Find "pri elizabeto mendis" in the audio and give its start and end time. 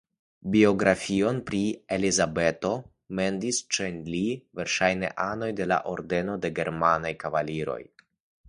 1.49-3.61